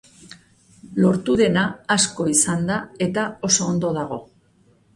Lortu 1.03 1.35
dena 1.41 1.65
asko 1.97 2.27
izan 2.33 2.65
da 2.73 2.81
eta 3.09 3.29
oso 3.51 3.69
ondo 3.75 3.93
dago. 4.01 4.21